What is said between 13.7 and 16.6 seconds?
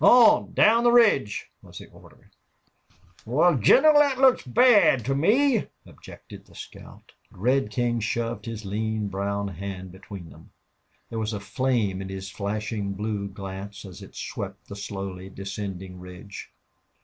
as it swept the slowly descending ridge.